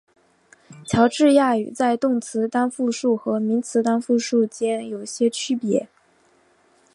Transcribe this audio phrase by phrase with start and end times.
[0.83, 5.87] 乔治亚语在动词单复数和名词单复数间有些区别。